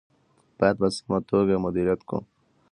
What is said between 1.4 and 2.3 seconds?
یې مدیریت کړو.